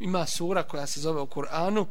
ima 0.00 0.26
sura 0.26 0.62
koja 0.62 0.86
se 0.86 1.00
zove 1.00 1.20
u 1.20 1.26
Kur'anu 1.26 1.86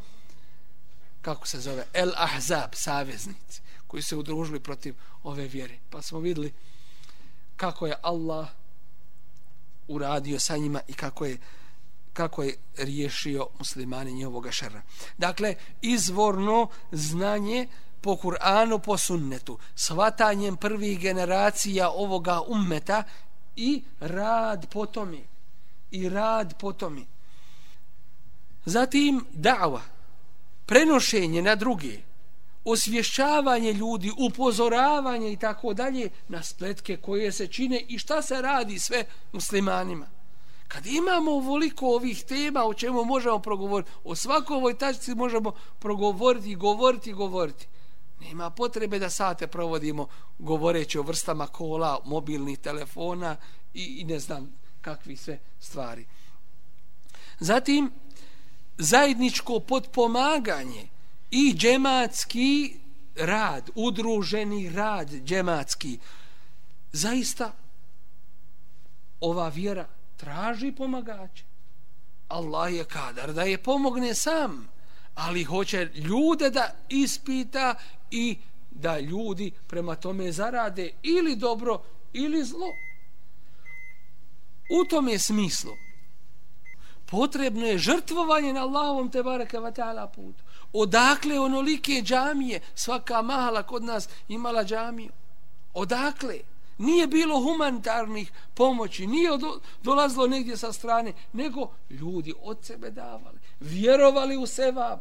kako 1.21 1.47
se 1.47 1.59
zove 1.59 1.85
El 1.93 2.11
Ahzab, 2.17 2.69
saveznici 2.73 3.61
koji 3.87 4.03
se 4.03 4.15
udružili 4.15 4.59
protiv 4.59 4.95
ove 5.23 5.47
vjere 5.47 5.77
pa 5.89 6.01
smo 6.01 6.19
videli 6.19 6.53
kako 7.55 7.87
je 7.87 7.95
Allah 8.01 8.47
uradio 9.87 10.39
sa 10.39 10.57
njima 10.57 10.81
i 10.87 10.93
kako 10.93 11.25
je 11.25 11.37
kako 12.13 12.43
je 12.43 12.57
riješio 12.77 13.47
muslimani 13.59 14.13
njihovoga 14.13 14.51
šera. 14.51 14.81
Dakle, 15.17 15.55
izvorno 15.81 16.67
znanje 16.91 17.67
po 18.01 18.15
Kur'anu, 18.15 18.79
po 18.79 18.97
sunnetu, 18.97 19.57
svatanjem 19.75 20.57
prvih 20.57 20.99
generacija 20.99 21.89
ovoga 21.89 22.41
ummeta 22.47 23.03
i 23.55 23.83
rad 23.99 24.67
po 24.69 24.85
tome. 24.85 25.19
I 25.91 26.09
rad 26.09 26.57
po 26.59 26.73
tome. 26.73 27.01
Zatim, 28.69 29.25
da'va, 29.33 29.81
prenošenje 30.65 31.41
na 31.41 31.55
druge, 31.55 31.97
osvješćavanje 32.65 33.73
ljudi, 33.73 34.11
upozoravanje 34.17 35.31
i 35.31 35.37
tako 35.37 35.73
dalje 35.73 36.09
na 36.27 36.43
spletke 36.43 36.97
koje 36.97 37.31
se 37.31 37.47
čine 37.47 37.79
i 37.87 37.97
šta 37.97 38.21
se 38.21 38.41
radi 38.41 38.79
sve 38.79 39.05
muslimanima. 39.33 40.07
Kad 40.67 40.85
imamo 40.85 41.31
ovoliko 41.31 41.87
ovih 41.87 42.23
tema 42.23 42.63
o 42.63 42.73
čemu 42.73 43.05
možemo 43.05 43.39
progovoriti, 43.39 43.91
o 44.03 44.15
svakoj 44.15 44.55
ovoj 44.55 44.77
tačci 44.77 45.15
možemo 45.15 45.51
progovoriti, 45.79 46.55
govoriti, 46.55 47.13
govoriti. 47.13 47.67
Nema 48.21 48.49
potrebe 48.49 48.99
da 48.99 49.09
sate 49.09 49.47
provodimo 49.47 50.07
govoreći 50.39 50.99
o 50.99 51.03
vrstama 51.03 51.47
kola, 51.47 51.99
mobilnih 52.05 52.59
telefona 52.59 53.35
i, 53.73 53.83
i 53.83 54.03
ne 54.03 54.19
znam 54.19 54.53
kakvi 54.81 55.17
sve 55.17 55.39
stvari. 55.59 56.05
Zatim, 57.39 57.91
zajedničko 58.79 59.59
podpomaganje 59.59 60.87
i 61.31 61.53
džematski 61.57 62.75
rad, 63.15 63.69
udruženi 63.75 64.69
rad 64.69 65.09
džematski. 65.09 65.99
Zaista, 66.91 67.51
ova 69.19 69.49
vjera 69.49 69.87
traži 70.17 70.71
pomagače. 70.71 71.43
Allah 72.27 72.73
je 72.73 72.85
kadar 72.85 73.33
da 73.33 73.43
je 73.43 73.57
pomogne 73.57 74.13
sam, 74.15 74.69
ali 75.15 75.43
hoće 75.43 75.89
ljude 75.95 76.49
da 76.49 76.75
ispita 76.89 77.75
i 78.11 78.37
da 78.71 78.99
ljudi 78.99 79.51
prema 79.67 79.95
tome 79.95 80.31
zarade 80.31 80.91
ili 81.03 81.35
dobro 81.35 81.81
ili 82.13 82.43
zlo. 82.43 82.73
U 84.81 84.85
tom 84.85 85.07
je 85.07 85.19
smislu 85.19 85.88
potrebno 87.09 87.65
je 87.65 87.77
žrtvovanje 87.77 88.53
na 88.53 88.61
Allahovom 88.61 89.09
te 89.09 89.23
baraka 89.23 89.59
wa 89.59 89.71
ta'ala 89.71 90.07
putu. 90.07 90.43
Odakle 90.73 91.39
onolike 91.39 92.01
džamije, 92.01 92.59
svaka 92.75 93.21
mahala 93.21 93.63
kod 93.63 93.83
nas 93.83 94.09
imala 94.27 94.63
džamiju. 94.63 95.11
Odakle? 95.73 96.39
Nije 96.77 97.07
bilo 97.07 97.39
humanitarnih 97.41 98.31
pomoći, 98.53 99.07
nije 99.07 99.37
do, 99.37 99.59
dolazilo 99.83 100.27
negdje 100.27 100.57
sa 100.57 100.73
strane, 100.73 101.13
nego 101.33 101.71
ljudi 101.89 102.33
od 102.41 102.57
sebe 102.61 102.91
davali. 102.91 103.39
Vjerovali 103.59 104.37
u 104.37 104.45
sevab. 104.45 104.99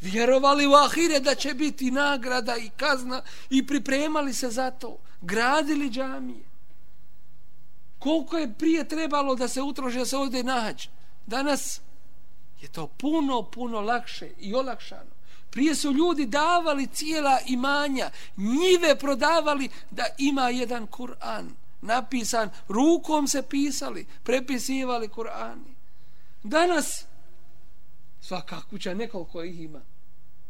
Vjerovali 0.00 0.66
u 0.66 0.74
ahire 0.74 1.20
da 1.20 1.34
će 1.34 1.54
biti 1.54 1.90
nagrada 1.90 2.56
i 2.56 2.70
kazna 2.76 3.22
i 3.50 3.66
pripremali 3.66 4.34
se 4.34 4.50
za 4.50 4.70
to. 4.70 4.98
Gradili 5.20 5.90
džamije. 5.90 6.44
Koliko 7.98 8.38
je 8.38 8.54
prije 8.58 8.88
trebalo 8.88 9.34
da 9.34 9.48
se 9.48 9.62
utroši 9.62 9.98
da 9.98 10.04
se 10.06 10.16
ovdje 10.16 10.44
nađe? 10.44 10.88
Danas 11.26 11.80
je 12.60 12.68
to 12.68 12.86
puno, 12.86 13.42
puno 13.42 13.80
lakše 13.80 14.30
i 14.38 14.54
olakšano. 14.54 15.10
Prije 15.50 15.74
su 15.74 15.92
ljudi 15.92 16.26
davali 16.26 16.86
cijela 16.86 17.38
imanja, 17.46 18.10
njive 18.36 18.98
prodavali 18.98 19.68
da 19.90 20.04
ima 20.18 20.48
jedan 20.48 20.86
Kur'an 20.86 21.48
napisan, 21.82 22.50
rukom 22.68 23.28
se 23.28 23.42
pisali, 23.42 24.06
prepisivali 24.22 25.08
Kur'ani. 25.08 25.74
Danas 26.42 27.04
svaka 28.20 28.60
kuća 28.70 28.94
nekoliko 28.94 29.42
ih 29.42 29.60
ima. 29.60 29.80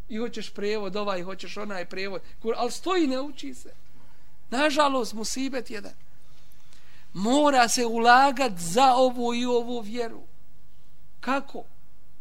I 0.09 0.17
hoćeš 0.17 0.51
prevod 0.51 0.97
ovaj, 0.97 1.23
hoćeš 1.23 1.57
onaj 1.57 1.85
prevod, 1.85 2.23
ali 2.57 2.71
stoji 2.71 3.07
ne 3.07 3.21
uči 3.21 3.55
se. 3.55 3.75
Nažalost, 4.51 5.13
musibet 5.13 5.71
jedan. 5.71 5.95
Mora 7.13 7.69
se 7.69 7.87
ulagat 7.87 8.53
za 8.57 8.95
ovu 8.95 9.35
i 9.35 9.45
ovu 9.45 9.81
vjeru. 9.81 10.23
Kako? 11.23 11.65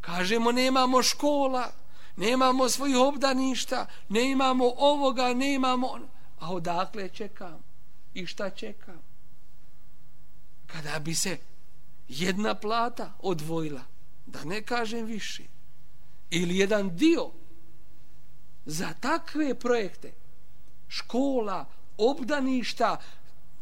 Kažemo, 0.02 0.52
nemamo 0.52 1.04
škola, 1.04 1.72
nemamo 2.16 2.70
svojih 2.70 2.98
obdaništa, 2.98 3.86
ne 4.10 4.32
imamo 4.32 4.74
ovoga, 4.78 5.34
ne 5.34 5.54
imamo... 5.54 6.00
A 6.40 6.54
odakle 6.54 7.10
čekam? 7.10 7.64
I 8.14 8.26
šta 8.26 8.50
čekam? 8.50 9.02
Kada 10.68 11.00
bi 11.00 11.16
se 11.16 11.38
jedna 12.08 12.56
plata 12.56 13.14
odvojila, 13.20 13.82
da 14.26 14.44
ne 14.44 14.62
kažem 14.62 15.06
više, 15.06 15.44
ili 16.30 16.58
jedan 16.58 16.96
dio 16.96 17.32
za 18.66 18.94
takve 19.00 19.56
projekte, 19.56 20.14
škola, 20.88 21.66
obdaništa, 21.98 22.98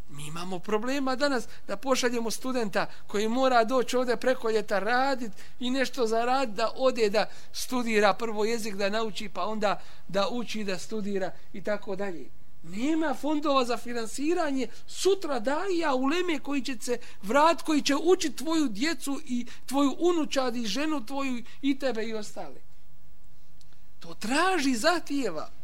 Mi 0.09 0.27
imamo 0.27 0.59
problema 0.59 1.15
danas 1.15 1.47
da 1.67 1.77
pošaljemo 1.77 2.31
studenta 2.31 2.85
koji 3.07 3.27
mora 3.27 3.63
doći 3.63 3.97
ovdje 3.97 4.17
preko 4.17 4.49
ljeta 4.49 4.79
radit 4.79 5.31
i 5.59 5.69
nešto 5.69 6.07
zaraditi 6.07 6.57
da 6.57 6.71
ode 6.75 7.09
da 7.09 7.29
studira 7.51 8.13
prvo 8.13 8.45
jezik 8.45 8.75
da 8.75 8.89
nauči 8.89 9.29
pa 9.29 9.45
onda 9.45 9.81
da 10.07 10.27
uči 10.31 10.63
da 10.63 10.77
studira 10.77 11.31
i 11.53 11.63
tako 11.63 11.95
dalje. 11.95 12.29
Nema 12.63 13.13
fondova 13.13 13.65
za 13.65 13.77
finansiranje 13.77 14.67
sutra 14.87 15.39
daja 15.39 15.79
ja 15.79 15.93
uleme 15.95 16.39
koji 16.39 16.61
će 16.61 16.77
se 16.81 16.99
vrat, 17.21 17.61
koji 17.61 17.81
će 17.81 17.95
učiti 17.95 18.35
tvoju 18.35 18.67
djecu 18.67 19.21
i 19.25 19.45
tvoju 19.65 19.95
unučad 19.99 20.55
i 20.55 20.65
ženu 20.65 21.05
tvoju 21.05 21.43
i 21.61 21.79
tebe 21.79 22.03
i 22.03 22.13
ostale. 22.13 22.61
To 23.99 24.13
traži 24.13 24.75
zahtijeva. 24.75 25.58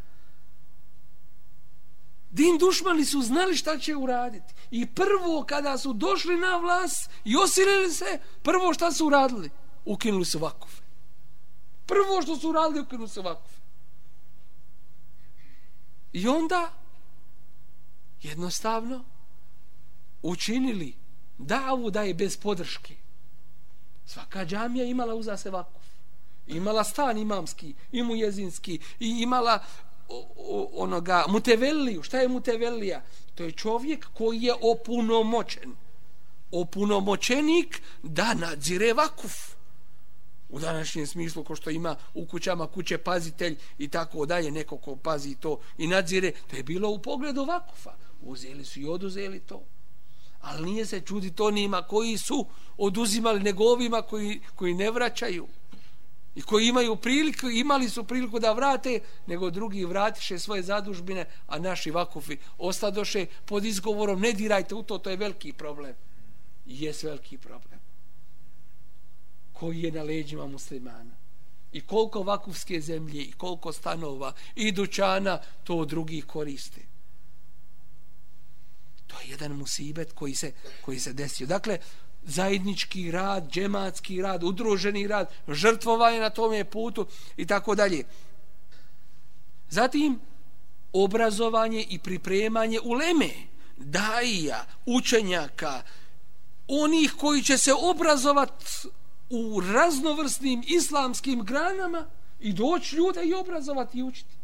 Din 2.35 2.57
dušmani 2.57 3.05
su 3.05 3.21
znali 3.21 3.55
šta 3.55 3.77
će 3.77 3.95
uraditi. 3.95 4.53
I 4.71 4.85
prvo 4.85 5.45
kada 5.47 5.77
su 5.77 5.93
došli 5.93 6.37
na 6.37 6.57
vlast 6.57 7.09
i 7.25 7.35
osilili 7.35 7.91
se, 7.91 8.19
prvo 8.43 8.73
šta 8.73 8.91
su 8.91 9.07
uradili? 9.07 9.49
Ukinuli 9.85 10.25
su 10.25 10.39
vakufe. 10.39 10.81
Prvo 11.85 12.21
što 12.21 12.35
su 12.35 12.49
uradili, 12.49 12.81
ukinuli 12.81 13.09
su 13.09 13.21
vakufe. 13.21 13.55
I 16.13 16.27
onda 16.27 16.71
jednostavno 18.21 19.03
učinili 20.21 20.93
davu 21.37 21.91
da 21.91 22.01
je 22.01 22.13
bez 22.13 22.37
podrške. 22.37 22.95
Svaka 24.05 24.45
džamija 24.45 24.85
imala 24.85 25.15
uza 25.15 25.37
se 25.37 25.49
vakuf. 25.49 25.83
Imala 26.47 26.83
stan 26.83 27.17
imamski, 27.17 27.73
imu 27.91 28.15
jezinski 28.15 28.79
i 28.99 29.09
imala 29.21 29.59
onoga 30.73 31.25
muteveliju. 31.29 32.03
Šta 32.03 32.19
je 32.19 32.27
mutevelija? 32.27 33.03
To 33.35 33.43
je 33.43 33.51
čovjek 33.51 34.07
koji 34.13 34.41
je 34.41 34.53
opunomoćen. 34.61 35.75
Opunomoćenik 36.51 37.81
da 38.03 38.33
nadzire 38.33 38.93
vakuf. 38.93 39.55
U 40.49 40.59
današnjem 40.59 41.07
smislu, 41.07 41.43
ko 41.43 41.55
što 41.55 41.69
ima 41.69 41.95
u 42.13 42.25
kućama 42.25 42.67
kuće 42.67 42.97
pazitelj 42.97 43.57
i 43.77 43.87
tako 43.87 44.25
dalje, 44.25 44.51
neko 44.51 44.77
ko 44.77 44.95
pazi 44.95 45.35
to 45.35 45.59
i 45.77 45.87
nadzire, 45.87 46.31
to 46.31 46.55
je 46.55 46.63
bilo 46.63 46.89
u 46.89 46.99
pogledu 46.99 47.45
vakufa. 47.45 47.93
Uzeli 48.21 48.65
su 48.65 48.79
i 48.79 48.87
oduzeli 48.87 49.39
to. 49.39 49.63
Ali 50.41 50.71
nije 50.71 50.85
se 50.85 51.01
čudi 51.01 51.31
to 51.31 51.51
nima 51.51 51.81
koji 51.81 52.17
su 52.17 52.45
oduzimali 52.77 53.39
nego 53.39 53.63
ovima 53.63 54.01
koji, 54.01 54.41
koji 54.55 54.73
ne 54.73 54.91
vraćaju 54.91 55.47
i 56.35 56.41
koji 56.41 56.67
imaju 56.67 56.95
priliku, 56.95 57.49
imali 57.49 57.89
su 57.89 58.03
priliku 58.03 58.39
da 58.39 58.53
vrate, 58.53 58.99
nego 59.27 59.49
drugi 59.49 59.85
vratiše 59.85 60.39
svoje 60.39 60.63
zadužbine, 60.63 61.25
a 61.47 61.59
naši 61.59 61.91
vakufi 61.91 62.37
ostadoše 62.57 63.25
pod 63.45 63.65
izgovorom, 63.65 64.21
ne 64.21 64.33
dirajte 64.33 64.75
u 64.75 64.83
to, 64.83 64.97
to 64.97 65.09
je 65.09 65.17
veliki 65.17 65.53
problem. 65.53 65.93
I 66.65 66.83
jes 66.83 67.03
veliki 67.03 67.37
problem. 67.37 67.79
Koji 69.53 69.81
je 69.81 69.91
na 69.91 70.03
leđima 70.03 70.47
muslimana. 70.47 71.15
I 71.71 71.81
koliko 71.81 72.23
vakufske 72.23 72.81
zemlje, 72.81 73.21
i 73.21 73.31
koliko 73.31 73.73
stanova, 73.73 74.33
i 74.55 74.71
dućana, 74.71 75.39
to 75.63 75.85
drugi 75.85 76.21
koriste. 76.21 76.81
To 79.07 79.19
je 79.21 79.29
jedan 79.29 79.51
musibet 79.51 80.11
koji 80.13 80.35
se, 80.35 80.51
koji 80.81 80.99
se 80.99 81.13
desio. 81.13 81.47
Dakle, 81.47 81.79
zajednički 82.25 83.11
rad, 83.11 83.49
džematski 83.51 84.21
rad, 84.21 84.43
udruženi 84.43 85.07
rad, 85.07 85.29
žrtvovanje 85.47 86.19
na 86.19 86.29
tome 86.29 86.63
putu 86.65 87.05
i 87.37 87.45
tako 87.45 87.75
dalje. 87.75 88.03
Zatim, 89.69 90.19
obrazovanje 90.93 91.85
i 91.89 91.99
pripremanje 91.99 92.79
uleme, 92.83 93.29
daija, 93.77 94.65
učenjaka, 94.85 95.81
onih 96.67 97.13
koji 97.17 97.43
će 97.43 97.57
se 97.57 97.73
obrazovat 97.73 98.63
u 99.29 99.61
raznovrsnim 99.61 100.63
islamskim 100.67 101.43
granama 101.43 102.05
i 102.39 102.53
doći 102.53 102.95
ljude 102.95 103.23
i 103.23 103.33
obrazovati 103.33 103.97
i 103.97 104.03
učiti. 104.03 104.35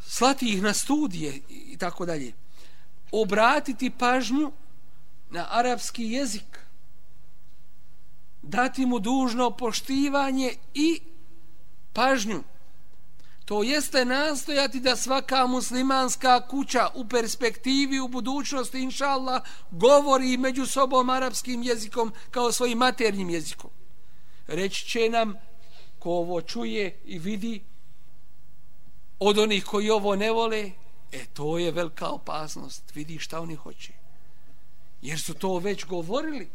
Slati 0.00 0.52
ih 0.52 0.62
na 0.62 0.74
studije 0.74 1.40
i 1.48 1.76
tako 1.78 2.06
dalje. 2.06 2.32
Obratiti 3.12 3.90
pažnju 3.90 4.52
na 5.30 5.46
arapski 5.50 6.04
jezik. 6.04 6.58
Dati 8.42 8.86
mu 8.86 8.98
dužno 8.98 9.50
poštivanje 9.50 10.54
i 10.74 11.00
pažnju 11.92 12.42
To 13.48 13.62
jeste 13.62 14.04
nastojati 14.04 14.80
da 14.80 14.96
svaka 14.96 15.46
muslimanska 15.46 16.48
kuća 16.48 16.88
u 16.94 17.08
perspektivi, 17.08 18.00
u 18.00 18.08
budućnosti, 18.08 18.80
inshallah 18.80 19.42
govori 19.70 20.36
među 20.36 20.66
sobom 20.66 21.10
arapskim 21.10 21.62
jezikom 21.62 22.12
kao 22.30 22.52
svojim 22.52 22.78
maternjim 22.78 23.30
jezikom. 23.30 23.70
Reći 24.46 24.86
će 24.86 25.08
nam 25.10 25.34
ko 25.98 26.10
ovo 26.10 26.40
čuje 26.42 27.00
i 27.04 27.18
vidi 27.18 27.64
od 29.18 29.38
onih 29.38 29.64
koji 29.64 29.90
ovo 29.90 30.16
ne 30.16 30.30
vole, 30.30 30.70
e 31.12 31.24
to 31.32 31.58
je 31.58 31.72
velika 31.72 32.08
opasnost. 32.08 32.94
Vidi 32.94 33.18
šta 33.18 33.40
oni 33.40 33.54
hoće. 33.54 33.92
Jer 35.02 35.20
su 35.20 35.34
to 35.34 35.58
već 35.58 35.84
govorili. 35.86 36.48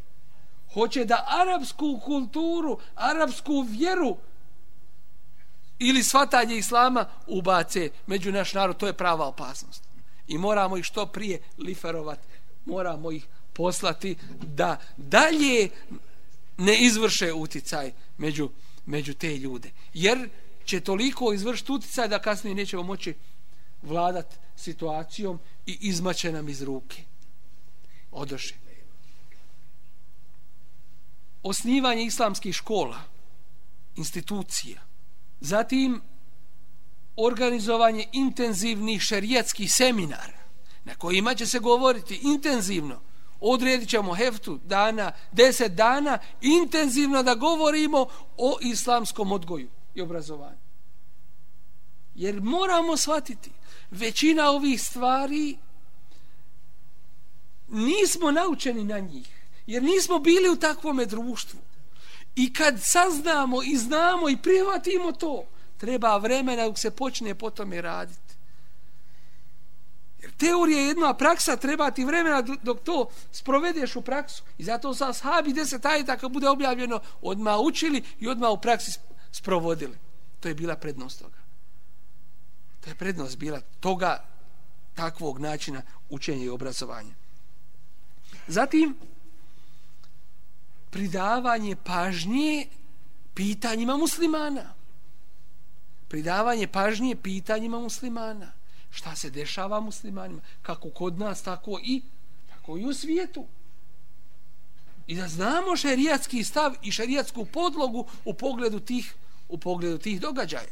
Hoće 0.73 1.05
da 1.05 1.25
arapsku 1.27 1.99
kulturu, 2.05 2.79
arapsku 2.95 3.65
vjeru 3.69 4.17
ili 5.79 6.03
svatanje 6.03 6.57
islama 6.57 7.05
ubace 7.27 7.89
među 8.07 8.31
naš 8.31 8.53
narod, 8.53 8.77
to 8.77 8.87
je 8.87 8.93
prava 8.93 9.27
opasnost. 9.27 9.83
I 10.27 10.37
moramo 10.37 10.77
ih 10.77 10.85
što 10.85 11.05
prije 11.05 11.41
liferovati, 11.57 12.27
moramo 12.65 13.11
ih 13.11 13.27
poslati 13.53 14.15
da 14.41 14.77
dalje 14.97 15.69
ne 16.57 16.77
izvrše 16.77 17.33
uticaj 17.33 17.91
među, 18.17 18.49
među 18.85 19.13
te 19.13 19.37
ljude. 19.37 19.71
Jer 19.93 20.29
će 20.65 20.79
toliko 20.79 21.33
izvršiti 21.33 21.71
uticaj 21.71 22.07
da 22.07 22.19
kasnije 22.19 22.55
nećemo 22.55 22.83
moći 22.83 23.13
vladat 23.81 24.39
situacijom 24.55 25.39
i 25.65 25.77
izmaće 25.81 26.31
nam 26.31 26.49
iz 26.49 26.61
ruke 26.61 27.03
održi. 28.13 28.53
Osnivanje 31.43 32.03
islamskih 32.03 32.55
škola, 32.55 33.01
institucija, 33.95 34.81
Zatim, 35.43 36.01
organizovanje 37.15 38.05
intenzivnih 38.11 39.01
šerijetskih 39.01 39.73
seminara 39.73 40.39
na 40.83 40.95
kojima 40.95 41.35
će 41.35 41.45
se 41.45 41.59
govoriti 41.59 42.19
intenzivno. 42.23 42.99
Odredit 43.39 43.89
ćemo 43.89 44.15
heftu 44.15 44.59
dana, 44.65 45.11
deset 45.31 45.71
dana, 45.71 46.19
intenzivno 46.41 47.23
da 47.23 47.35
govorimo 47.35 48.05
o 48.37 48.57
islamskom 48.61 49.31
odgoju 49.31 49.69
i 49.95 50.01
obrazovanju. 50.01 50.63
Jer 52.15 52.41
moramo 52.41 52.97
shvatiti, 52.97 53.51
većina 53.91 54.49
ovih 54.49 54.81
stvari 54.81 55.57
nismo 57.73 58.31
naučeni 58.31 58.83
na 58.83 58.99
njih. 58.99 59.27
Jer 59.67 59.83
nismo 59.83 60.19
bili 60.19 60.49
u 60.49 60.55
takvome 60.55 61.05
društvu. 61.05 61.59
I 62.35 62.53
kad 62.53 62.75
saznamo 62.81 63.63
i 63.63 63.77
znamo 63.77 64.29
i 64.29 64.37
prihvatimo 64.37 65.11
to, 65.11 65.45
treba 65.77 66.17
vremena 66.17 66.65
dok 66.65 66.79
se 66.79 66.91
počne 66.91 67.35
po 67.35 67.49
tome 67.49 67.81
raditi. 67.81 68.33
Jer 70.21 70.31
teorija 70.31 70.79
je 70.79 70.87
jedna 70.87 71.13
praksa, 71.13 71.55
treba 71.55 71.91
ti 71.91 72.05
vremena 72.05 72.41
dok 72.41 72.79
to 72.83 73.09
sprovedeš 73.31 73.95
u 73.95 74.01
praksu. 74.01 74.43
I 74.57 74.63
zato 74.63 74.93
sa 74.93 75.13
sahabi 75.13 75.53
deset 75.53 75.85
ajta 75.85 76.17
kad 76.17 76.31
bude 76.31 76.49
objavljeno, 76.49 76.99
odma 77.21 77.57
učili 77.57 78.03
i 78.19 78.27
odma 78.27 78.49
u 78.49 78.61
praksi 78.61 78.99
sprovodili. 79.31 79.97
To 80.39 80.47
je 80.47 80.55
bila 80.55 80.75
prednost 80.75 81.19
toga. 81.19 81.37
To 82.81 82.89
je 82.89 82.95
prednost 82.95 83.37
bila 83.37 83.61
toga 83.79 84.23
takvog 84.93 85.39
načina 85.39 85.81
učenja 86.09 86.45
i 86.45 86.49
obrazovanja. 86.49 87.22
Zatim, 88.47 88.95
pridavanje 90.89 91.75
pažnje 91.75 92.67
pitanjima 93.33 93.97
muslimana. 93.97 94.73
Pridavanje 96.07 96.67
pažnje 96.67 97.15
pitanjima 97.15 97.79
muslimana. 97.79 98.51
Šta 98.91 99.15
se 99.15 99.29
dešava 99.29 99.79
muslimanima? 99.79 100.41
Kako 100.61 100.89
kod 100.89 101.19
nas, 101.19 101.41
tako 101.41 101.79
i, 101.83 102.01
tako 102.49 102.77
i 102.77 102.85
u 102.85 102.93
svijetu. 102.93 103.45
I 105.07 105.15
da 105.15 105.27
znamo 105.27 105.75
šerijatski 105.75 106.43
stav 106.43 106.75
i 106.81 106.91
šerijatsku 106.91 107.45
podlogu 107.45 108.05
u 108.25 108.33
pogledu 108.33 108.79
tih, 108.79 109.13
u 109.49 109.57
pogledu 109.57 109.97
tih 109.97 110.21
događaja. 110.21 110.71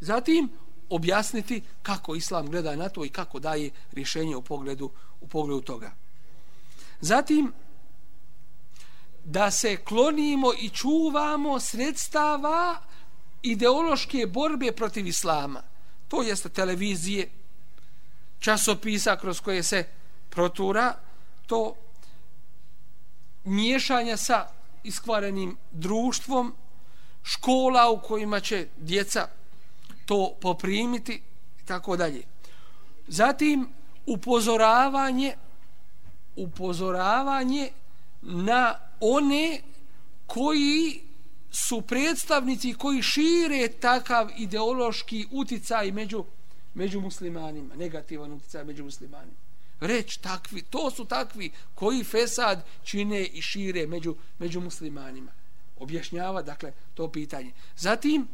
Zatim, 0.00 0.50
objasniti 0.90 1.62
kako 1.82 2.14
islam 2.14 2.50
gleda 2.50 2.76
na 2.76 2.88
to 2.88 3.04
i 3.04 3.08
kako 3.08 3.38
daje 3.38 3.70
rješenje 3.92 4.36
u 4.36 4.42
pogledu, 4.42 4.90
u 5.20 5.28
pogledu 5.28 5.60
toga. 5.60 5.92
Zatim, 7.00 7.52
da 9.24 9.50
se 9.50 9.76
klonimo 9.76 10.52
i 10.60 10.70
čuvamo 10.70 11.60
sredstava 11.60 12.82
ideološke 13.42 14.26
borbe 14.26 14.72
protiv 14.72 15.06
islama. 15.06 15.62
To 16.08 16.22
jeste 16.22 16.48
televizije, 16.48 17.30
časopisa 18.38 19.16
kroz 19.16 19.40
koje 19.40 19.62
se 19.62 19.84
protura, 20.30 20.94
to 21.46 21.74
miješanja 23.44 24.16
sa 24.16 24.46
iskvarenim 24.84 25.56
društvom, 25.72 26.54
škola 27.22 27.90
u 27.90 28.00
kojima 28.00 28.40
će 28.40 28.68
djeca 28.76 29.28
to 30.06 30.36
poprimiti 30.40 31.22
i 31.62 31.66
tako 31.66 31.96
dalje. 31.96 32.22
Zatim 33.08 33.68
upozoravanje 34.06 35.34
upozoravanje 36.36 37.70
na 38.22 38.74
one 39.00 39.60
koji 40.26 41.00
su 41.50 41.80
predstavnici 41.82 42.74
koji 42.74 43.02
šire 43.02 43.68
takav 43.68 44.30
ideološki 44.36 45.26
uticaj 45.30 45.92
među, 45.92 46.24
među 46.74 47.00
muslimanima, 47.00 47.74
negativan 47.74 48.32
uticaj 48.32 48.64
među 48.64 48.84
muslimanima. 48.84 49.36
Reć 49.80 50.16
takvi, 50.16 50.62
to 50.62 50.90
su 50.90 51.04
takvi 51.04 51.50
koji 51.74 52.04
fesad 52.04 52.64
čine 52.84 53.24
i 53.24 53.42
šire 53.42 53.86
među, 53.86 54.16
među 54.38 54.60
muslimanima. 54.60 55.32
Objašnjava, 55.76 56.42
dakle, 56.42 56.72
to 56.94 57.12
pitanje. 57.12 57.52
Zatim, 57.76 58.28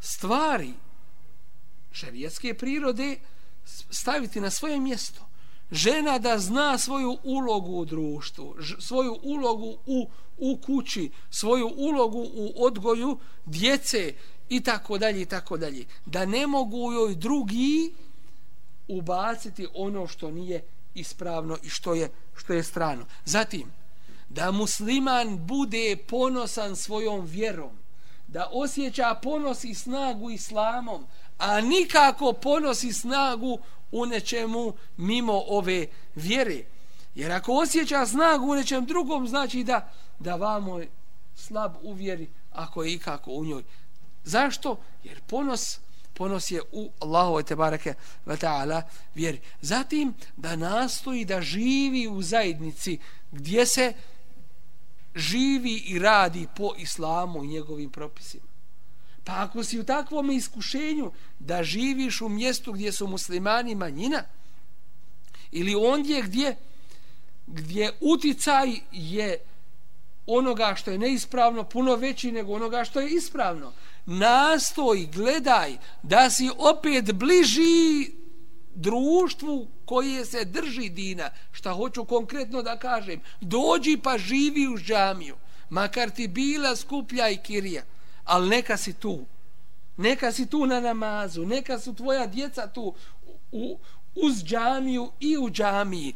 stvari 0.00 0.72
šarijetske 1.92 2.54
prirode 2.54 3.18
staviti 3.90 4.40
na 4.40 4.50
svoje 4.50 4.80
mjesto 4.80 5.26
žena 5.70 6.18
da 6.18 6.38
zna 6.38 6.78
svoju 6.78 7.18
ulogu 7.22 7.72
u 7.72 7.84
društvu, 7.84 8.56
svoju 8.78 9.18
ulogu 9.22 9.76
u, 9.86 10.08
u 10.38 10.56
kući, 10.56 11.10
svoju 11.30 11.72
ulogu 11.76 12.28
u 12.34 12.52
odgoju 12.56 13.18
djece 13.46 14.14
i 14.48 14.60
tako 14.60 14.98
dalje 14.98 15.22
i 15.22 15.26
tako 15.26 15.56
dalje. 15.56 15.84
Da 16.06 16.26
ne 16.26 16.46
mogu 16.46 16.92
joj 16.92 17.14
drugi 17.14 17.94
ubaciti 18.88 19.66
ono 19.74 20.06
što 20.06 20.30
nije 20.30 20.64
ispravno 20.94 21.58
i 21.62 21.68
što 21.68 21.94
je, 21.94 22.10
što 22.36 22.52
je 22.52 22.62
strano. 22.62 23.04
Zatim, 23.24 23.72
da 24.28 24.50
musliman 24.50 25.46
bude 25.46 25.96
ponosan 26.08 26.76
svojom 26.76 27.26
vjerom, 27.26 27.70
da 28.28 28.48
osjeća 28.52 29.18
ponos 29.22 29.64
i 29.64 29.74
snagu 29.74 30.30
islamom, 30.30 31.06
a 31.38 31.60
nikako 31.60 32.32
ponos 32.32 32.84
i 32.84 32.92
snagu 32.92 33.58
u 33.92 34.06
nečemu 34.06 34.72
mimo 34.96 35.42
ove 35.48 35.86
vjere. 36.14 36.64
Jer 37.14 37.32
ako 37.32 37.52
osjeća 37.52 38.06
snagu 38.06 38.46
u 38.46 38.54
nečem 38.54 38.84
drugom, 38.84 39.28
znači 39.28 39.64
da, 39.64 39.92
da 40.18 40.36
vamo 40.36 40.78
je 40.78 40.88
slab 41.34 41.74
u 41.82 41.92
vjeri, 41.92 42.28
ako 42.52 42.82
je 42.82 42.92
ikako 42.92 43.30
u 43.30 43.44
njoj. 43.44 43.62
Zašto? 44.24 44.76
Jer 45.04 45.20
ponos, 45.26 45.78
ponos 46.14 46.50
je 46.50 46.62
u 46.72 46.90
Allahove 47.00 47.42
te 47.42 47.56
bareke 47.56 47.94
ve 48.26 48.36
ta'ala 48.36 48.82
vjeri. 49.14 49.40
Zatim 49.60 50.14
da 50.36 50.56
nastoji 50.56 51.24
da 51.24 51.42
živi 51.42 52.08
u 52.08 52.22
zajednici 52.22 52.98
gdje 53.32 53.66
se 53.66 53.92
živi 55.16 55.74
i 55.86 55.98
radi 55.98 56.46
po 56.56 56.72
islamu 56.78 57.44
i 57.44 57.48
njegovim 57.48 57.90
propisima. 57.90 58.46
Pa 59.24 59.32
ako 59.42 59.64
si 59.64 59.80
u 59.80 59.84
takvom 59.84 60.30
iskušenju 60.30 61.12
da 61.38 61.62
živiš 61.62 62.20
u 62.20 62.28
mjestu 62.28 62.72
gdje 62.72 62.92
su 62.92 63.06
muslimani 63.06 63.74
manjina 63.74 64.22
ili 65.50 65.74
ondje 65.74 66.22
gdje 66.22 66.56
gdje 67.46 67.92
uticaj 68.00 68.68
je 68.92 69.38
onoga 70.26 70.74
što 70.76 70.90
je 70.90 70.98
neispravno 70.98 71.64
puno 71.64 71.96
veći 71.96 72.32
nego 72.32 72.52
onoga 72.52 72.84
što 72.84 73.00
je 73.00 73.10
ispravno 73.10 73.72
nastoj, 74.06 75.08
gledaj 75.14 75.76
da 76.02 76.30
si 76.30 76.50
opet 76.58 77.12
bliži 77.12 78.10
društvu 78.76 79.66
koje 79.84 80.24
se 80.24 80.44
drži 80.44 80.88
dina, 80.88 81.30
šta 81.52 81.72
hoću 81.72 82.04
konkretno 82.04 82.62
da 82.62 82.78
kažem, 82.78 83.20
dođi 83.40 83.96
pa 84.02 84.18
živi 84.18 84.68
u 84.68 84.78
džamiju, 84.78 85.36
makar 85.70 86.10
ti 86.10 86.28
bila 86.28 86.76
skuplja 86.76 87.28
i 87.28 87.36
kirija, 87.36 87.82
ali 88.24 88.48
neka 88.48 88.76
si 88.76 88.92
tu, 88.92 89.26
neka 89.96 90.32
si 90.32 90.46
tu 90.46 90.66
na 90.66 90.80
namazu, 90.80 91.46
neka 91.46 91.78
su 91.78 91.94
tvoja 91.94 92.26
djeca 92.26 92.66
tu 92.66 92.94
u, 93.52 93.78
uz 94.14 94.44
džamiju 94.44 95.12
i 95.20 95.38
u 95.38 95.50
džamiji. 95.50 96.14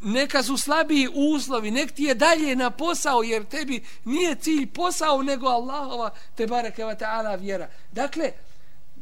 Neka 0.00 0.42
su 0.42 0.56
slabiji 0.56 1.08
uslovi, 1.14 1.70
nek 1.70 1.92
ti 1.92 2.04
je 2.04 2.14
dalje 2.14 2.56
na 2.56 2.70
posao, 2.70 3.22
jer 3.22 3.44
tebi 3.44 3.84
nije 4.04 4.34
cilj 4.34 4.66
posao, 4.66 5.22
nego 5.22 5.46
Allahova 5.46 6.10
te 6.34 6.46
bareke 6.46 6.84
wa 6.84 6.98
ta'ala 6.98 7.40
vjera. 7.40 7.68
Dakle, 7.92 8.32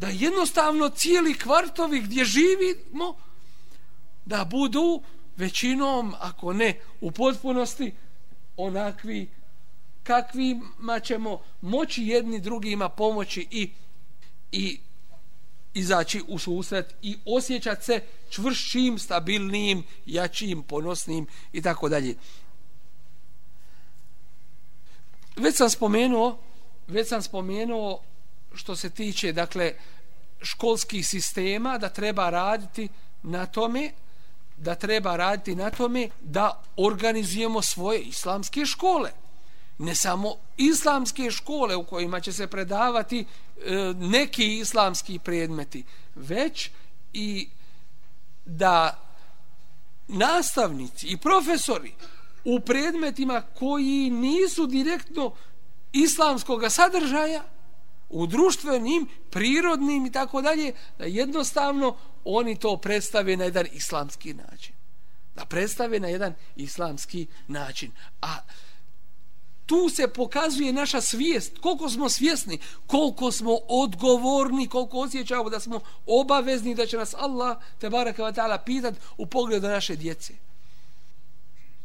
da 0.00 0.08
jednostavno 0.08 0.88
cijeli 0.88 1.34
kvartovi 1.34 2.00
gdje 2.00 2.24
živimo, 2.24 3.16
da 4.24 4.44
budu 4.44 5.02
većinom, 5.36 6.14
ako 6.18 6.52
ne 6.52 6.80
u 7.00 7.10
potpunosti, 7.10 7.92
onakvi 8.56 9.28
kakvima 10.02 11.00
ćemo 11.00 11.42
moći 11.60 12.02
jedni 12.02 12.40
drugima 12.40 12.88
pomoći 12.88 13.46
i 13.50 13.70
i 14.52 14.80
izaći 15.74 16.22
u 16.28 16.38
susret 16.38 16.94
i 17.02 17.16
osjećati 17.24 17.84
se 17.84 18.00
čvršćim, 18.30 18.98
stabilnim, 18.98 19.84
jačim, 20.06 20.62
ponosnim 20.62 21.26
i 21.52 21.62
tako 21.62 21.88
dalje. 21.88 22.14
Već 25.36 25.56
sam 25.56 25.70
spomenuo, 25.70 26.38
već 26.86 27.08
sam 27.08 27.22
spomenuo 27.22 28.02
što 28.54 28.76
se 28.76 28.90
tiče, 28.90 29.32
dakle, 29.32 29.74
školskih 30.42 31.06
sistema, 31.06 31.78
da 31.78 31.88
treba 31.88 32.30
raditi 32.30 32.88
na 33.22 33.46
tome, 33.46 33.90
da 34.56 34.74
treba 34.74 35.16
raditi 35.16 35.54
na 35.54 35.70
tome 35.70 36.08
da 36.20 36.62
organizujemo 36.76 37.62
svoje 37.62 38.00
islamske 38.00 38.66
škole. 38.66 39.10
Ne 39.78 39.94
samo 39.94 40.34
islamske 40.56 41.30
škole 41.30 41.76
u 41.76 41.84
kojima 41.84 42.20
će 42.20 42.32
se 42.32 42.46
predavati 42.46 43.20
e, 43.20 43.24
neki 43.98 44.58
islamski 44.58 45.18
predmeti, 45.18 45.84
već 46.14 46.70
i 47.12 47.48
da 48.44 49.00
nastavnici 50.08 51.06
i 51.06 51.16
profesori 51.16 51.92
u 52.44 52.60
predmetima 52.60 53.42
koji 53.58 54.10
nisu 54.10 54.66
direktno 54.66 55.32
islamskog 55.92 56.62
sadržaja 56.68 57.42
u 58.10 58.26
društvenim, 58.26 59.08
prirodnim 59.30 60.06
i 60.06 60.12
tako 60.12 60.42
dalje, 60.42 60.72
da 60.98 61.04
jednostavno 61.04 61.96
oni 62.24 62.56
to 62.58 62.76
predstave 62.76 63.36
na 63.36 63.44
jedan 63.44 63.66
islamski 63.72 64.34
način. 64.34 64.74
Da 65.34 65.44
predstave 65.44 66.00
na 66.00 66.08
jedan 66.08 66.34
islamski 66.56 67.26
način. 67.48 67.90
A 68.22 68.36
tu 69.66 69.88
se 69.88 70.08
pokazuje 70.08 70.72
naša 70.72 71.00
svijest, 71.00 71.58
koliko 71.58 71.90
smo 71.90 72.08
svjesni, 72.08 72.58
koliko 72.86 73.32
smo 73.32 73.58
odgovorni, 73.68 74.68
koliko 74.68 74.98
osjećamo 74.98 75.50
da 75.50 75.60
smo 75.60 75.80
obavezni 76.06 76.74
da 76.74 76.86
će 76.86 76.96
nas 76.96 77.14
Allah, 77.14 77.58
te 77.78 77.90
baraka 77.90 78.22
wa 78.22 78.34
ta'ala, 78.34 78.58
pitat 78.64 78.94
u 79.18 79.26
pogledu 79.26 79.68
naše 79.68 79.96
djece. 79.96 80.34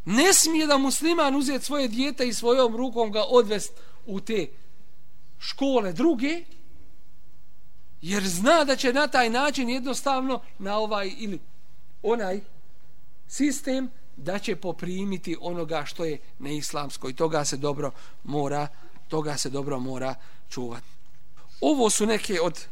Ne 0.05 0.33
smije 0.33 0.67
da 0.67 0.77
musliman 0.77 1.35
uzeti 1.35 1.65
svoje 1.65 1.87
dijete 1.87 2.27
i 2.27 2.33
svojom 2.33 2.75
rukom 2.75 3.11
ga 3.11 3.23
odvest 3.23 3.73
u 4.05 4.19
te 4.19 4.47
škole 5.39 5.93
druge, 5.93 6.43
jer 8.01 8.27
zna 8.27 8.63
da 8.63 8.75
će 8.75 8.93
na 8.93 9.07
taj 9.07 9.29
način 9.29 9.69
jednostavno 9.69 10.41
na 10.59 10.77
ovaj 10.77 11.11
ili 11.17 11.39
onaj 12.03 12.39
sistem 13.27 13.89
da 14.15 14.39
će 14.39 14.55
poprimiti 14.55 15.37
onoga 15.41 15.85
što 15.85 16.05
je 16.05 16.17
neislamsko 16.39 17.09
i 17.09 17.13
toga 17.13 17.45
se 17.45 17.57
dobro 17.57 17.91
mora 18.23 18.67
toga 19.07 19.37
se 19.37 19.49
dobro 19.49 19.79
mora 19.79 20.15
čuvati. 20.49 20.87
Ovo 21.61 21.89
su 21.89 22.05
neke 22.05 22.41
od 22.41 22.65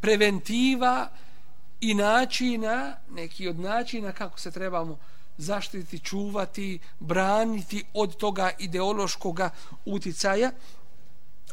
preventiva 0.00 1.08
i 1.80 1.94
načina, 1.94 2.96
neki 3.10 3.48
od 3.48 3.58
načina 3.60 4.12
kako 4.12 4.40
se 4.40 4.50
trebamo 4.50 4.98
zaštiti, 5.38 5.98
čuvati, 5.98 6.78
braniti 7.00 7.84
od 7.94 8.16
toga 8.16 8.50
ideološkog 8.58 9.40
uticaja. 9.84 10.50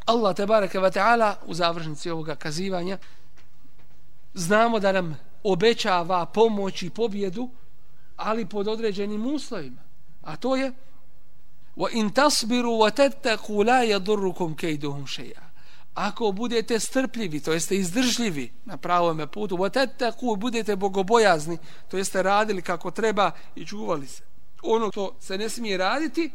Allah 0.06 0.36
te 0.36 0.46
bareke 0.46 0.80
ve 0.80 0.92
taala 0.92 1.36
u 1.46 1.54
završnici 1.54 2.10
ovoga 2.10 2.36
kazivanja 2.36 2.98
znamo 4.34 4.80
da 4.80 4.92
nam 4.92 5.18
obećava 5.44 6.26
pomoć 6.26 6.84
i 6.84 6.90
pobjedu 6.90 7.50
ali 8.16 8.46
pod 8.46 8.68
određenim 8.68 9.26
uslovima. 9.26 9.82
A 10.22 10.36
to 10.36 10.56
je 10.56 10.72
wa 11.76 11.90
in 11.92 12.10
tasbiru 12.10 12.70
wa 12.70 12.92
tattaqu 12.92 13.66
la 13.66 13.84
yadurrukum 13.84 14.56
kayduhum 14.56 15.08
shay'a. 15.08 15.42
Ako 15.94 16.32
budete 16.32 16.80
strpljivi, 16.80 17.40
to 17.40 17.54
jeste 17.54 17.76
izdržljivi 17.76 18.52
na 18.66 18.78
pravom 18.78 19.28
putu, 19.34 19.58
wa 19.58 19.70
tattaqu 19.70 20.36
budete 20.36 20.76
bogobojazni, 20.76 21.58
to 21.88 21.98
jeste 21.98 22.24
radili 22.24 22.62
kako 22.62 22.92
treba 22.92 23.32
i 23.56 23.66
čuvali 23.66 24.08
se. 24.08 24.24
Ono 24.64 24.92
to 24.92 25.16
se 25.20 25.38
ne 25.38 25.50
smije 25.50 25.78
raditi, 25.78 26.32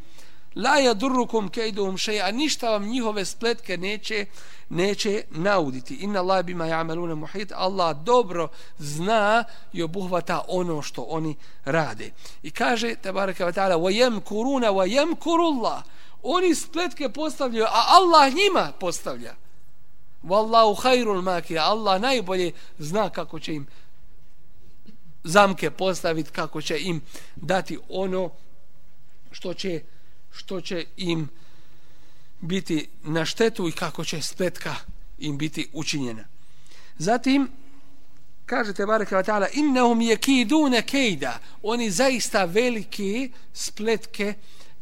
la 0.56 0.80
yadurrukum 0.80 1.50
kayduhum 1.50 1.96
shay'a, 1.96 2.32
ništa 2.32 2.70
vam 2.70 2.88
njihove 2.88 3.24
spletke 3.24 3.76
neće 3.76 4.26
neće 4.68 5.24
nauditi. 5.30 5.94
Inna 5.94 6.20
Allah 6.20 6.44
bima 6.44 6.64
ya'maluna 6.64 7.14
muhit. 7.14 7.52
Allah 7.54 7.96
dobro 7.96 8.48
zna 8.78 9.44
i 9.72 9.82
obuhvata 9.82 10.44
ono 10.48 10.82
što 10.82 11.02
oni 11.02 11.36
rade. 11.64 12.10
I 12.42 12.50
kaže 12.50 12.94
tebareke 12.94 13.44
ve 13.44 13.52
taala 13.52 13.76
wa 13.76 13.90
yamkuruna 13.90 14.70
wa 14.70 14.86
yamkurullah. 14.86 15.82
Oni 16.22 16.54
spletke 16.54 17.08
postavljaju, 17.08 17.64
a 17.64 17.84
Allah 17.88 18.34
njima 18.34 18.72
postavlja. 18.80 19.34
Wallahu 20.24 20.82
khairul 20.82 21.22
makir. 21.22 21.58
Allah 21.58 22.00
najbolje 22.00 22.52
zna 22.78 23.10
kako 23.10 23.38
će 23.40 23.54
im 23.54 23.66
zamke 25.24 25.70
postaviti, 25.70 26.30
kako 26.30 26.62
će 26.62 26.78
im 26.80 27.02
dati 27.36 27.78
ono 27.88 28.30
što 29.30 29.54
će 29.54 29.82
što 30.36 30.60
će 30.60 30.84
im 30.96 31.28
biti 32.40 32.88
na 33.02 33.24
štetu 33.24 33.68
i 33.68 33.72
kako 33.72 34.04
će 34.04 34.22
spletka 34.22 34.74
im 35.18 35.38
biti 35.38 35.68
učinjena. 35.72 36.24
Zatim, 36.98 37.48
kažete 38.46 38.86
baraka 38.86 39.16
wa 39.16 39.24
ta'ala, 39.24 39.46
innahum 39.52 40.00
yakiduna 40.00 40.82
kejda, 40.82 41.38
oni 41.62 41.90
zaista 41.90 42.44
velike 42.44 43.30
spletke 43.52 44.34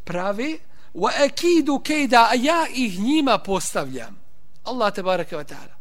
prave, 0.05 0.59
wa 0.95 1.11
akidu 1.25 1.79
kejda, 1.79 2.29
a 2.31 2.35
ja 2.35 2.67
ih 2.75 3.01
njima 3.01 3.39
postavljam. 3.39 4.21
Allah 4.65 4.95
te 4.95 5.03
baraka 5.03 5.37
wa 5.37 5.45
ta'ala. 5.45 5.75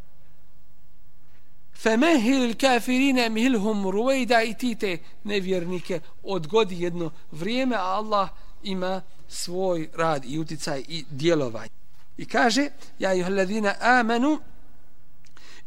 Femehil 1.73 2.55
kafirine 2.55 3.29
mihilhum 3.29 3.89
ruvejda 3.91 4.41
i 4.43 4.53
ti 4.53 4.75
te 4.75 4.97
nevjernike 5.23 5.99
odgodi 6.23 6.81
jedno 6.81 7.11
vrijeme, 7.31 7.75
a 7.75 7.83
Allah 7.83 8.29
ima 8.63 9.01
svoj 9.27 9.89
rad 9.95 10.25
i 10.25 10.39
uticaj 10.39 10.83
i 10.87 11.05
djelovanje. 11.09 11.69
I 12.17 12.25
kaže, 12.25 12.69
ja 12.99 13.13
ih 13.13 13.29
ladina 13.29 13.73
amanu, 13.81 14.39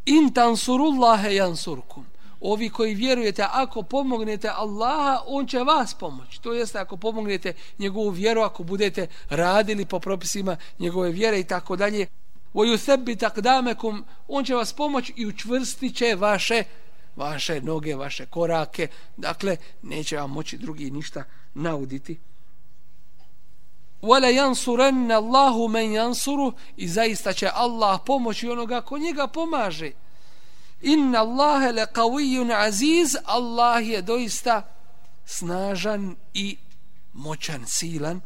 in 0.05 0.33
tansurullahe 0.33 1.35
jansurkum. 1.35 2.05
Ovi 2.41 2.69
koji 2.69 2.95
vjerujete, 2.95 3.45
ako 3.51 3.81
pomognete 3.81 4.49
Allaha, 4.49 5.21
on 5.27 5.47
će 5.47 5.59
vas 5.59 5.93
pomoći. 5.93 6.41
To 6.41 6.53
jeste, 6.53 6.79
ako 6.79 6.97
pomognete 6.97 7.53
njegovu 7.79 8.09
vjeru, 8.09 8.41
ako 8.41 8.63
budete 8.63 9.07
radili 9.29 9.85
po 9.85 9.99
propisima 9.99 10.57
njegove 10.79 11.11
vjere 11.11 11.39
i 11.39 11.43
tako 11.43 11.75
dalje, 11.75 12.07
wa 12.53 12.77
sebi 12.77 13.15
tak 13.15 13.37
on 14.27 14.45
će 14.45 14.55
vas 14.55 14.73
pomoći 14.73 15.13
i 15.15 15.25
učvrstit 15.25 15.95
će 15.95 16.15
vaše, 16.15 16.63
vaše 17.15 17.61
noge, 17.61 17.95
vaše 17.95 18.25
korake. 18.25 18.87
Dakle, 19.17 19.57
neće 19.81 20.17
vam 20.17 20.31
moći 20.31 20.57
drugi 20.57 20.91
ništa 20.91 21.23
nauditi 21.53 22.19
wala 24.01 24.29
yansuranna 24.29 25.15
Allahu 25.15 25.67
man 25.67 25.91
yansuru 25.91 26.53
i 26.77 26.87
zaista 26.87 27.33
će 27.33 27.49
Allah 27.53 27.99
pomoći 28.05 28.49
onoga 28.49 28.81
ko 28.81 28.97
njega 28.97 29.27
pomaže. 29.27 29.91
Inna 30.81 31.19
Allaha 31.19 31.71
la 31.71 31.85
qawiyyun 31.85 32.67
aziz. 32.67 33.15
Allah 33.25 33.87
je 33.87 34.01
doista 34.01 34.61
snažan 35.25 36.15
i 36.33 36.57
moćan 37.13 37.65
silan. 37.67 38.21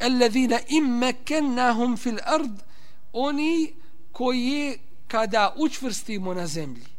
Alladhina 0.00 0.58
immakannahum 0.68 1.96
fil 1.96 2.18
ard. 2.24 2.62
Oni 3.12 3.74
koji 4.12 4.78
kada 5.08 5.54
učvrstimo 5.56 6.34
na 6.34 6.46
zemlji 6.46 6.94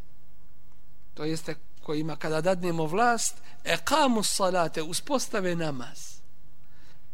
to 1.16 1.24
jeste 1.24 1.56
kojima 1.84 2.16
kada 2.16 2.42
dadnemo 2.42 2.86
vlast 2.86 3.36
eqamu 3.64 4.24
salate 4.24 4.82
uspostave 4.82 5.56
namaz 5.56 6.15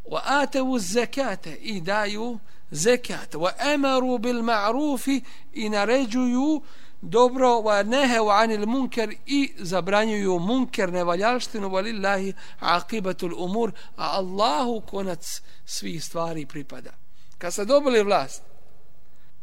wa 0.05 0.21
atavu 0.25 0.79
zekate 0.79 1.57
i 1.61 1.77
idaju 1.77 2.39
zekat 2.71 3.33
wa 3.33 3.73
emaru 3.73 4.17
bil 4.17 4.41
ma'ruf 4.41 5.21
i 5.53 5.69
naređuju 5.69 6.61
dobro 7.01 7.47
wa 7.47 7.83
nehe 7.83 8.17
anil 8.31 8.65
munker 8.65 9.15
i 9.25 9.51
zabranjuju 9.57 10.39
munker 10.39 10.93
nevaljalštinu 10.93 11.69
valillahi 11.69 12.33
aqibatul 12.59 13.33
umur 13.37 13.71
a 13.95 14.17
Allahu 14.17 14.81
konac 14.81 15.41
svih 15.65 16.03
stvari 16.03 16.45
pripada. 16.45 16.91
Kad 17.37 17.53
ste 17.53 17.65
dobili 17.65 18.03
vlast 18.03 18.43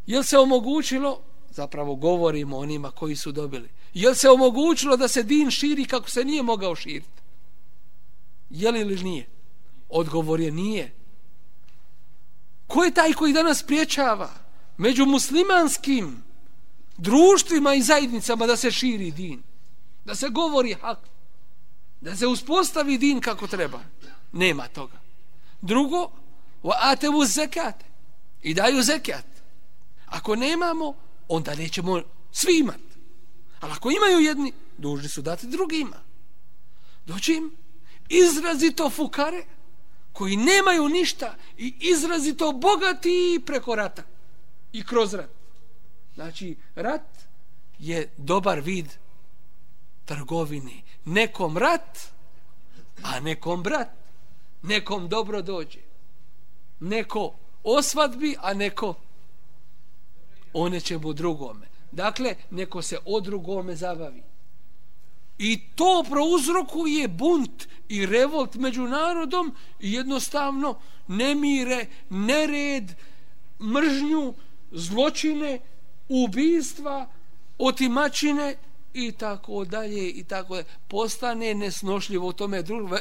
jel 0.06 0.22
se 0.22 0.38
omogućilo 0.38 1.20
zapravo 1.50 1.94
govorimo 1.94 2.58
onima 2.58 2.90
koji 2.90 3.16
su 3.16 3.32
dobili 3.32 3.68
jel 3.94 4.14
se 4.14 4.30
omogućilo 4.30 4.96
da 4.96 5.08
se 5.08 5.22
din 5.22 5.50
širi 5.50 5.84
kako 5.84 6.10
se 6.10 6.24
nije 6.24 6.42
mogao 6.42 6.76
širiti 6.76 7.18
je 8.50 8.70
li 8.70 8.80
ili 8.80 9.02
nije? 9.02 9.37
Odgovor 9.88 10.40
je 10.40 10.50
nije. 10.50 10.94
Ko 12.66 12.84
je 12.84 12.94
taj 12.94 13.12
koji 13.12 13.32
danas 13.32 13.62
priječava 13.62 14.30
među 14.76 15.06
muslimanskim 15.06 16.22
društvima 16.96 17.74
i 17.74 17.82
zajednicama 17.82 18.46
da 18.46 18.56
se 18.56 18.70
širi 18.70 19.10
din 19.10 19.42
da 20.04 20.14
se 20.14 20.28
govori 20.28 20.74
hak 20.74 20.98
da 22.00 22.16
se 22.16 22.26
uspostavi 22.26 22.98
din 22.98 23.20
kako 23.20 23.46
treba. 23.46 23.80
Nema 24.32 24.68
toga. 24.68 25.00
Drugo 25.60 26.10
wa 26.62 26.74
atevu 26.80 27.24
zekat. 27.24 27.84
i 28.42 28.54
daju 28.54 28.82
zekat. 28.82 29.26
Ako 30.06 30.36
nemamo 30.36 30.94
onda 31.28 31.54
nećemo 31.54 32.02
svi 32.32 32.58
imat. 32.58 32.80
Ali 33.60 33.72
ako 33.72 33.90
imaju 33.90 34.20
jedni 34.20 34.52
dužni 34.78 35.08
su 35.08 35.22
dati 35.22 35.46
drugima. 35.46 35.96
Doći 37.06 37.32
im 37.32 37.56
izrazito 38.08 38.90
fukare 38.90 39.44
koji 40.18 40.36
nemaju 40.36 40.88
ništa 40.88 41.34
i 41.58 41.74
izrazito 41.80 42.52
bogati 42.52 43.42
preko 43.46 43.74
rata 43.74 44.02
i 44.72 44.84
kroz 44.84 45.14
rat. 45.14 45.30
Znači 46.14 46.56
rat 46.74 47.18
je 47.78 48.10
dobar 48.16 48.60
vid 48.60 48.86
trgovine 50.04 50.82
nekom 51.04 51.58
rat 51.58 51.98
a 53.02 53.20
nekom 53.20 53.62
brat. 53.62 53.88
Nekom 54.62 55.08
dobro 55.08 55.42
dođe. 55.42 55.80
Neko 56.80 57.34
osvadbi 57.64 58.36
a 58.40 58.54
neko 58.54 58.94
o 60.52 60.68
nečemu 60.68 61.12
drugome. 61.12 61.66
Dakle 61.92 62.34
neko 62.50 62.82
se 62.82 62.98
o 63.04 63.20
drugome 63.20 63.76
zabavi 63.76 64.22
i 65.38 65.60
to 65.74 66.04
prouzrokuje 66.10 67.08
bunt 67.08 67.68
i 67.88 68.06
revolt 68.06 68.54
među 68.54 68.82
narodom 68.82 69.54
i 69.80 69.92
jednostavno 69.92 70.78
nemire, 71.08 71.86
nered, 72.10 72.94
mržnju, 73.60 74.34
zločine, 74.70 75.60
ubijstva, 76.08 77.08
otimačine 77.58 78.56
i 78.94 79.12
tako 79.12 79.64
dalje 79.64 80.10
i 80.10 80.24
tako 80.24 80.54
dalje. 80.54 80.66
Postane 80.88 81.54
nesnošljivo 81.54 82.32
tome 82.32 82.62
druge 82.62 82.96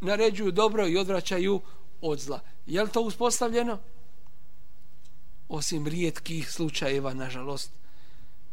naređuju 0.00 0.50
dobro 0.50 0.88
i 0.88 0.96
odvraćaju 0.96 1.60
od 2.00 2.20
zla. 2.20 2.40
Je 2.66 2.82
li 2.82 2.90
to 2.90 3.00
uspostavljeno? 3.00 3.78
Osim 5.48 5.86
rijetkih 5.86 6.50
slučajeva, 6.50 7.14
nažalost, 7.14 7.70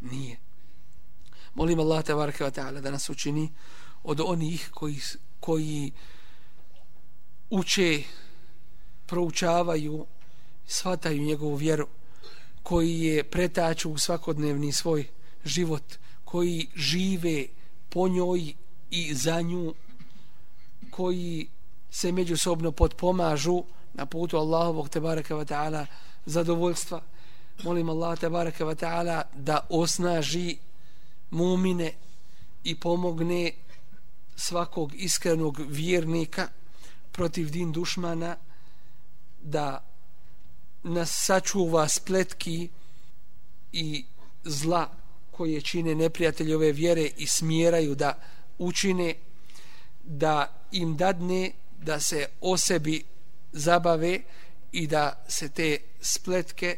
nije. 0.02 0.51
Molim 1.54 1.80
Allah 1.80 2.04
te 2.04 2.14
baraka 2.14 2.52
ta'ala 2.52 2.82
da 2.82 2.92
nas 2.92 3.10
učini 3.10 3.50
od 4.04 4.20
onih 4.20 4.70
koji, 4.74 5.00
koji 5.40 5.92
uče, 7.50 8.04
proučavaju, 9.06 10.06
shvataju 10.66 11.22
njegovu 11.22 11.56
vjeru, 11.56 11.88
koji 12.64 13.00
je 13.00 13.24
pretaču 13.24 13.92
u 13.92 13.98
svakodnevni 13.98 14.72
svoj 14.72 15.08
život, 15.46 15.84
koji 16.26 16.68
žive 16.76 17.46
po 17.90 18.08
njoj 18.08 18.54
i 18.92 19.16
za 19.16 19.42
nju, 19.42 19.74
koji 20.92 21.48
se 21.90 22.12
međusobno 22.12 22.72
podpomažu 22.72 23.64
na 23.94 24.06
putu 24.06 24.38
Allahovog 24.38 24.90
te 24.90 25.00
baraka 25.00 25.36
wa 25.36 25.46
ta'ala 25.46 25.86
zadovoljstva. 26.26 27.02
Molim 27.64 27.90
Allah 27.90 28.20
te 28.20 28.30
baraka 28.30 28.66
wa 28.66 28.76
ta'ala 28.76 29.24
da 29.36 29.68
osnaži 29.70 30.58
mumine 31.32 31.94
i 32.64 32.76
pomogne 32.80 33.52
svakog 34.36 34.92
iskrenog 34.96 35.60
vjernika 35.68 36.48
protiv 37.12 37.50
din 37.50 37.72
dušmana 37.72 38.38
da 39.42 39.84
nas 40.84 41.26
sačuva 41.26 41.88
spletki 41.88 42.70
i 43.72 44.06
zla 44.44 44.90
koje 45.32 45.62
čine 45.62 45.96
neprijatelji 45.96 46.54
ove 46.54 46.72
vjere 46.72 47.10
i 47.18 47.28
smjeraju 47.28 47.96
da 47.96 48.20
učine 48.58 49.14
da 50.04 50.62
im 50.72 50.98
dadne 50.98 51.52
da 51.78 52.00
se 52.00 52.28
o 52.42 52.58
sebi 52.58 53.04
zabave 53.52 54.20
i 54.72 54.88
da 54.88 55.24
se 55.28 55.50
te 55.50 55.78
spletke 56.02 56.78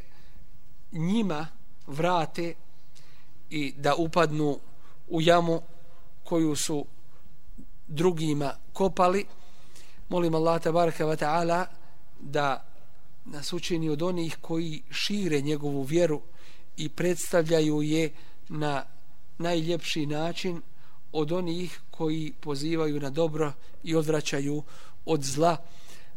njima 0.91 1.47
vrate 1.87 2.53
i 3.53 3.73
da 3.77 3.95
upadnu 3.95 4.59
u 5.07 5.21
jamu 5.21 5.61
koju 6.23 6.55
su 6.55 6.85
drugima 7.87 8.53
kopali. 8.73 9.25
Molim 10.09 10.35
Allah 10.35 10.61
tabaraka 10.61 11.05
wa 11.05 11.17
ta'ala 11.17 11.65
da 12.19 12.65
nas 13.25 13.53
učini 13.53 13.89
od 13.89 14.01
onih 14.01 14.37
koji 14.41 14.81
šire 14.91 15.41
njegovu 15.41 15.81
vjeru 15.81 16.21
i 16.77 16.89
predstavljaju 16.89 17.81
je 17.81 18.13
na 18.49 18.85
najljepši 19.37 20.05
način 20.05 20.61
od 21.11 21.31
onih 21.31 21.79
koji 21.91 22.33
pozivaju 22.41 22.99
na 22.99 23.09
dobro 23.09 23.53
i 23.83 23.95
odvraćaju 23.95 24.63
od 25.05 25.23
zla 25.23 25.57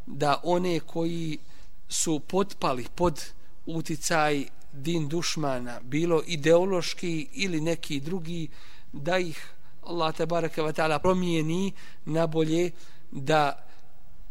da 0.07 0.41
one 0.45 0.81
koji 0.81 1.39
su 1.89 2.21
potpali 2.21 2.87
pod 2.95 3.25
uticaj 3.67 4.47
din 4.77 5.09
dušmana 5.09 5.81
bilo 5.81 6.23
ideološki 6.27 7.29
ili 7.33 7.61
neki 7.61 8.01
drugi 8.01 8.49
da 8.93 9.19
ih 9.19 9.47
Allah 9.83 10.15
tabaraka 10.15 10.63
wa 10.63 10.73
ta'ala 10.73 10.99
promijeni 10.99 11.73
na 12.05 12.27
bolje 12.27 12.71
da 13.11 13.67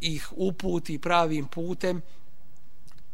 ih 0.01 0.27
uputi 0.35 0.99
pravim 0.99 1.47
putem 1.47 2.01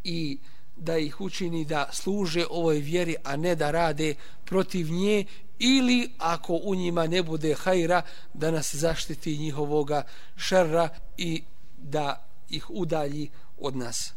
i 0.04 0.38
da 0.76 0.98
ih 0.98 1.22
učini 1.22 1.66
da 1.66 1.90
služe 1.92 2.46
ovoj 2.50 2.80
vjeri 2.80 3.16
a 3.24 3.36
ne 3.36 3.56
da 3.56 3.72
rade 3.72 4.16
protiv 4.46 4.92
nje 4.92 5.26
ili 5.60 6.12
ako 6.18 6.54
u 6.64 6.76
njima 6.76 7.08
ne 7.08 7.24
bude 7.24 7.56
hajra 7.56 8.02
da 8.34 8.52
nas 8.52 8.76
zaštiti 8.76 9.38
njihovoga 9.38 10.04
šerra 10.38 10.90
i 11.18 11.44
da 11.78 12.28
ih 12.50 12.70
udalji 12.70 13.30
od 13.58 13.76
nas. 13.76 14.14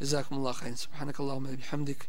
Jazakumullah 0.00 0.56
khair. 0.56 0.76
Subhanakallahumma 0.76 1.50
bihamdik. 1.50 2.08